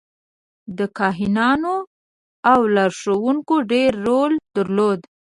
[0.77, 1.75] د کاهنانو
[2.51, 4.99] او لارښوونکو ډېر رول درلود.